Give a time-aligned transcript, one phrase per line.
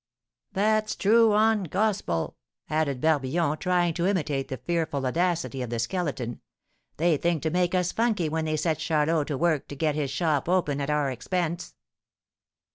[0.53, 2.35] "That's true, on Gospel!"
[2.71, 6.41] added Barbillon, trying to imitate the fearful audacity of the Skeleton;
[6.97, 10.09] "they think to make us funky when they set Charlot to work to get his
[10.09, 11.75] shop open at our expense."